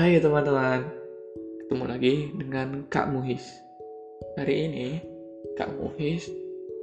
[0.00, 0.80] Hai teman-teman,
[1.60, 3.44] ketemu lagi dengan Kak Muhis.
[4.32, 4.96] Hari ini
[5.60, 6.24] Kak Muhis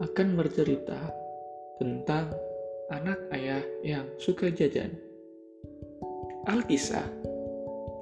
[0.05, 1.01] akan bercerita
[1.81, 2.29] tentang
[2.93, 4.93] anak ayah yang suka jajan.
[6.45, 7.09] Alkisah,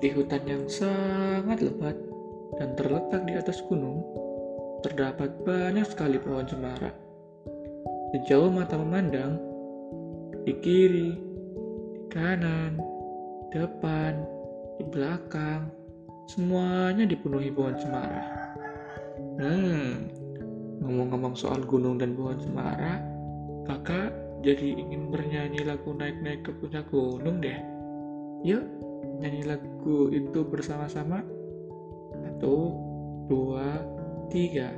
[0.04, 1.96] di hutan yang sangat lebat
[2.60, 4.04] dan terletak di atas gunung,
[4.84, 6.92] terdapat banyak sekali pohon cemara.
[8.12, 9.40] Sejauh mata memandang,
[10.44, 11.16] di kiri,
[11.96, 12.84] di kanan,
[13.56, 14.35] depan,
[14.76, 15.72] di belakang,
[16.28, 18.24] semuanya dipenuhi pohon cemara.
[19.40, 20.08] Hmm,
[20.84, 23.00] ngomong-ngomong soal gunung dan pohon cemara,
[23.68, 24.12] kakak
[24.46, 27.58] jadi ingin bernyanyi lagu naik-naik ke puncak gunung deh.
[28.46, 28.62] Yuk,
[29.24, 31.26] nyanyi lagu itu bersama-sama.
[32.14, 32.76] Satu,
[33.26, 33.82] dua,
[34.30, 34.70] tiga.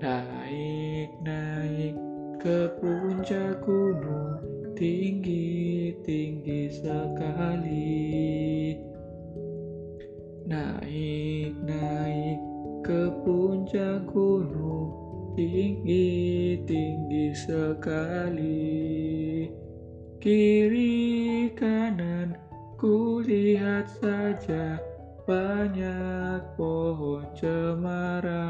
[0.00, 1.96] Naik-naik
[2.40, 4.40] ke puncak gunung
[4.76, 7.96] tinggi-tinggi sekali.
[10.46, 12.38] Naik-naik
[12.86, 14.94] ke puncak gunung
[15.34, 18.86] tinggi-tinggi sekali.
[20.22, 22.38] Kiri kanan
[22.78, 24.78] kulihat saja
[25.26, 28.46] banyak pohon cemara.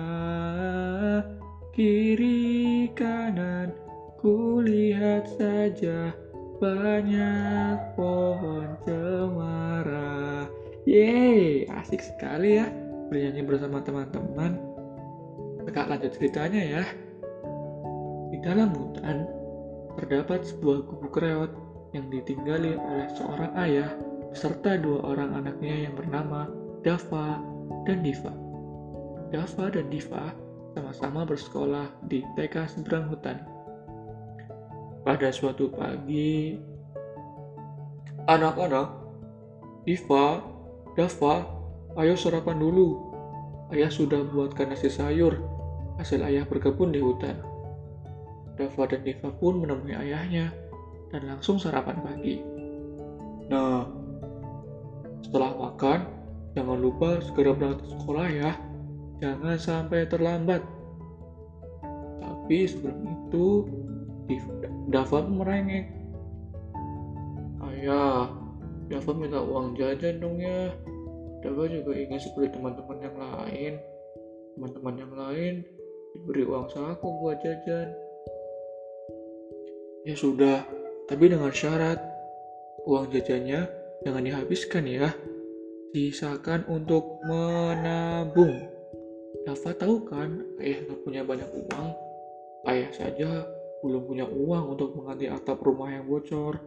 [1.72, 3.72] Kiri kanan
[4.20, 6.12] kulihat saja
[6.60, 10.44] banyak pohon cemara.
[10.86, 12.70] Yeay, asik sekali ya
[13.10, 14.54] bernyanyi bersama teman-teman.
[15.66, 16.82] Kakak lanjut ceritanya ya.
[18.30, 19.26] Di dalam hutan
[19.98, 21.50] terdapat sebuah gubuk reot
[21.90, 23.90] yang ditinggali oleh seorang ayah
[24.30, 26.46] beserta dua orang anaknya yang bernama
[26.86, 27.42] Dava
[27.82, 28.30] dan Diva.
[29.34, 30.30] Dava dan Diva
[30.78, 33.42] sama-sama bersekolah di TK seberang hutan.
[35.02, 36.54] Pada suatu pagi,
[38.30, 38.86] anak-anak,
[39.82, 40.54] Diva
[40.96, 41.44] Dava,
[42.00, 43.06] ayo sarapan dulu.
[43.68, 45.36] Ayah sudah buatkan nasi sayur,
[46.00, 47.36] hasil ayah berkebun di hutan.
[48.56, 50.48] Dava dan Diva pun menemui ayahnya
[51.12, 52.40] dan langsung sarapan pagi.
[53.52, 53.84] Nah,
[55.20, 56.00] setelah makan,
[56.56, 58.50] jangan lupa segera berangkat sekolah ya.
[59.20, 60.64] Jangan sampai terlambat.
[62.24, 63.46] Tapi sebelum itu,
[64.88, 65.92] Dava merengek.
[67.60, 68.32] Ayah,
[68.86, 70.70] Dava minta uang jajan dong ya.
[71.46, 73.78] Dava juga ingin seperti teman-teman yang lain.
[74.58, 75.54] Teman-teman yang lain
[76.10, 77.94] diberi uang saku buat jajan.
[80.02, 80.66] Ya sudah,
[81.06, 82.02] tapi dengan syarat
[82.82, 83.62] uang jajannya
[84.02, 85.14] jangan dihabiskan ya.
[85.94, 88.66] Sisakan untuk menabung.
[89.46, 91.94] Dava tahu kan ayah nggak punya banyak uang.
[92.66, 93.46] Ayah saja
[93.86, 96.58] belum punya uang untuk mengganti atap rumah yang bocor.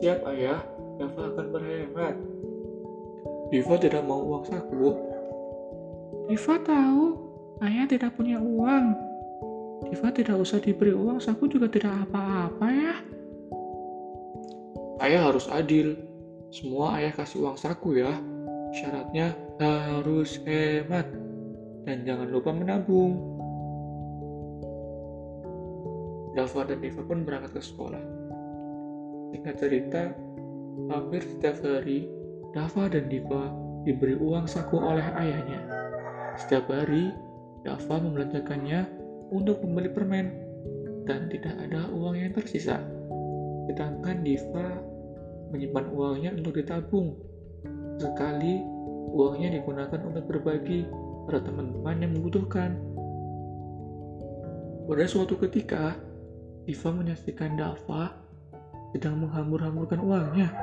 [0.00, 0.64] Siap ayah,
[0.96, 2.16] Dava akan berhemat.
[3.52, 4.96] Diva tidak mau uang saku.
[6.30, 7.04] Diva tahu
[7.60, 8.96] ayah tidak punya uang.
[9.90, 12.94] Diva tidak usah diberi uang saku juga tidak apa-apa ya.
[15.04, 15.98] Ayah harus adil.
[16.54, 18.16] Semua ayah kasih uang saku ya.
[18.72, 21.04] Syaratnya harus hemat.
[21.84, 23.20] Dan jangan lupa menabung.
[26.34, 28.02] Dava dan Diva pun berangkat ke sekolah.
[29.30, 30.02] Singkat cerita,
[30.90, 32.10] hampir setiap hari
[32.54, 33.50] Dava dan Diva
[33.82, 35.58] diberi uang saku oleh ayahnya.
[36.38, 37.10] Setiap hari,
[37.66, 38.86] Dava membelanjakannya
[39.34, 40.26] untuk membeli permen
[41.02, 42.78] dan tidak ada uang yang tersisa.
[43.66, 44.78] Sedangkan Diva
[45.50, 47.18] menyimpan uangnya untuk ditabung.
[47.98, 48.62] Sekali
[49.14, 50.86] uangnya digunakan untuk berbagi
[51.26, 52.78] pada teman-teman yang membutuhkan.
[54.86, 55.98] Pada suatu ketika,
[56.70, 58.14] Diva menyaksikan Dava
[58.94, 60.54] sedang menghambur-hamburkan uangnya.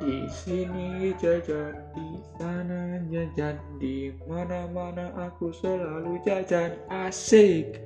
[0.00, 6.80] Di sini jajan, di sana jajan, di mana-mana aku selalu jajan.
[6.88, 7.76] Asik.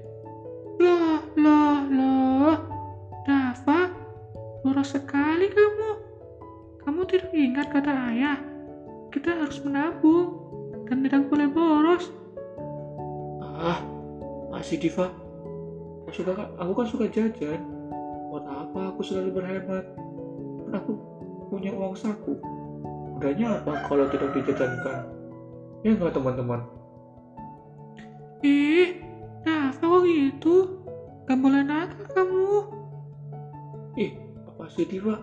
[0.78, 2.56] Loh, loh, loh.
[3.26, 3.90] Dava,
[4.62, 5.90] boros sekali kamu.
[6.86, 8.38] Kamu tidak ingat kata ayah.
[9.10, 10.38] Kita harus menabung
[10.86, 12.14] dan tidak boleh boros.
[13.58, 13.82] Ah,
[14.54, 15.10] masih Diva.
[16.06, 17.66] Aku, suka, aku kan suka jajan.
[18.30, 19.84] Buat apa aku selalu berhemat?
[20.62, 20.92] Kan aku
[21.48, 22.36] punya uang saku.
[23.16, 25.08] Gunanya apa kalau tidak dijajankan?
[25.80, 26.60] Ya nggak teman-teman?
[28.44, 29.00] Ih,
[29.46, 30.84] Dava kok gitu?
[31.26, 32.50] Gak boleh nakal kamu.
[33.98, 34.12] Ih,
[34.46, 35.18] apa sih Diva?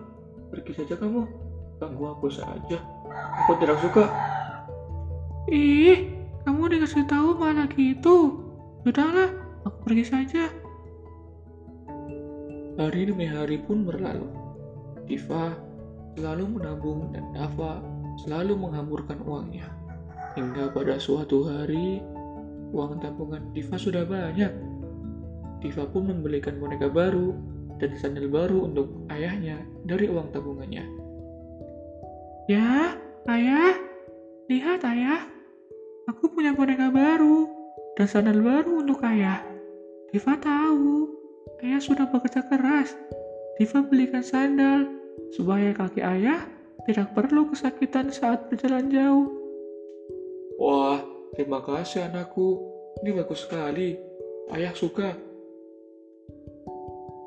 [0.52, 1.24] Pergi saja kamu.
[1.80, 2.78] Ganggu aku saja.
[3.44, 4.04] Aku tidak suka.
[5.48, 6.12] Ih,
[6.44, 8.42] kamu dikasih tahu malah gitu.
[8.84, 9.32] Sudahlah,
[9.64, 10.44] aku pergi saja.
[12.74, 14.28] Hari demi hari pun berlalu.
[15.06, 15.56] Diva
[16.14, 17.82] selalu menabung dan Dava
[18.22, 19.66] selalu menghamburkan uangnya.
[20.34, 22.02] Hingga pada suatu hari,
[22.74, 24.50] uang tabungan Diva sudah banyak.
[25.62, 27.34] Diva pun membelikan boneka baru
[27.78, 30.84] dan sandal baru untuk ayahnya dari uang tabungannya.
[32.50, 32.98] Ya,
[33.30, 33.74] ayah,
[34.50, 35.26] lihat ayah,
[36.10, 37.48] aku punya boneka baru
[37.94, 39.42] dan sandal baru untuk ayah.
[40.10, 41.10] Diva tahu,
[41.62, 42.94] ayah sudah bekerja keras.
[43.58, 45.03] Diva belikan sandal
[45.34, 46.46] supaya kaki ayah
[46.84, 49.28] tidak perlu kesakitan saat berjalan jauh.
[50.60, 51.00] Wah,
[51.34, 52.60] terima kasih anakku.
[53.02, 53.98] Ini bagus sekali.
[54.52, 55.16] Ayah suka.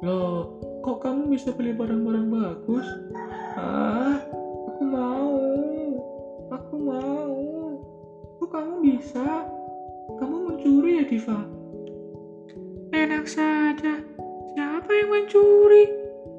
[0.05, 2.87] Loh, kok kamu bisa beli barang-barang bagus?
[3.57, 4.21] Ah,
[4.69, 5.33] aku mau.
[6.53, 7.35] Aku mau.
[8.37, 9.25] Kok kamu bisa?
[10.21, 11.39] Kamu mencuri ya, Diva?
[12.93, 13.99] Enak saja.
[14.53, 15.85] Siapa yang mencuri?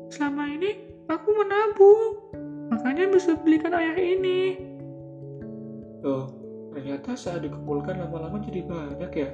[0.09, 0.71] Selama ini
[1.09, 2.21] aku menabung.
[2.69, 4.61] Makanya bisa belikan ayah ini.
[6.05, 6.31] Loh,
[6.77, 9.31] ternyata saat dikumpulkan lama-lama jadi banyak ya?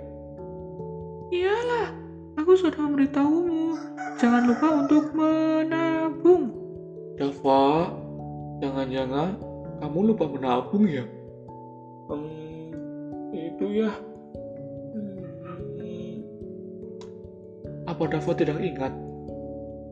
[1.35, 1.91] Iyalah,
[2.39, 3.75] aku sudah memberitahumu.
[4.23, 6.55] Jangan lupa untuk menabung.
[7.19, 7.91] Dava,
[8.63, 9.37] jangan-jangan
[9.83, 11.05] kamu lupa menabung ya?
[12.07, 12.71] Hmm,
[13.35, 13.91] itu ya.
[14.95, 16.23] Hmm,
[17.91, 18.95] apa Dava tidak ingat?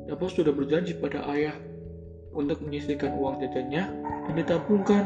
[0.06, 1.54] Dava sudah berjanji pada ayah
[2.32, 3.84] untuk menyisihkan uang jajannya
[4.28, 5.04] dan ditabungkan.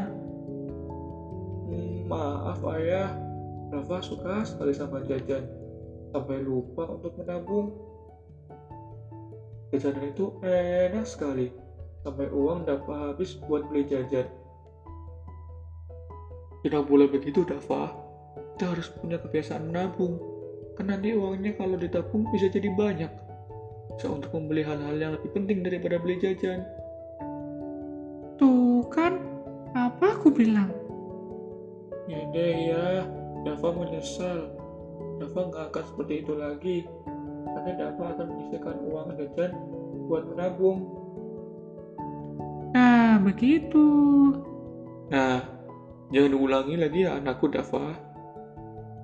[1.67, 3.11] Hmm, maaf ayah,
[3.67, 5.43] Dava suka sekali sama jajan,
[6.15, 7.75] sampai lupa untuk menabung.
[9.75, 11.51] Jajanan itu enak sekali,
[12.07, 14.23] sampai uang dapat habis buat beli jajan.
[16.63, 17.91] Tidak boleh begitu, Dava.
[18.55, 20.15] Kita harus punya kebiasaan menabung,
[20.79, 23.11] karena nanti uangnya kalau ditabung bisa jadi banyak.
[23.99, 26.63] Bisa untuk membeli hal-hal yang lebih penting daripada beli jajan.
[28.91, 29.19] Kan,
[29.77, 30.73] apa aku bilang?
[32.07, 32.85] Ya deh ya,
[33.43, 34.49] Dava menyesal.
[35.19, 36.77] Dava nggak akan seperti itu lagi,
[37.45, 39.51] karena Dava akan menyisihkan uang jajan
[40.07, 40.87] buat menabung.
[42.71, 43.85] Nah, begitu.
[45.11, 45.43] Nah,
[46.13, 47.91] jangan ulangi lagi ya anakku Dava.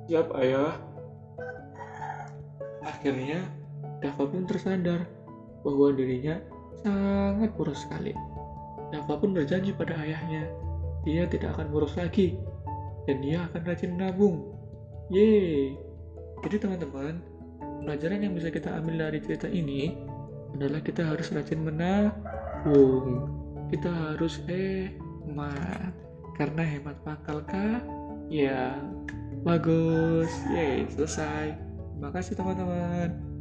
[0.07, 0.79] Siap ayah.
[2.83, 3.43] Akhirnya,
[3.99, 5.07] Dava pun tersadar
[5.63, 6.39] bahwa dirinya
[6.83, 8.11] sangat boros sekali.
[8.93, 10.45] Dava pun berjanji pada ayahnya,
[11.01, 12.37] dia tidak akan boros lagi,
[13.09, 14.53] dan dia akan rajin menabung.
[15.09, 15.73] Yeay!
[16.45, 17.17] Jadi teman-teman,
[17.81, 19.97] pelajaran yang bisa kita ambil dari cerita ini
[20.53, 23.33] adalah kita harus rajin menabung.
[23.73, 25.89] Kita harus hemat.
[26.37, 27.81] Karena hemat pakalkah?
[28.29, 28.77] Ya,
[29.41, 30.29] bagus.
[30.53, 31.57] Yeay, selesai.
[31.97, 33.32] Terima kasih teman-teman.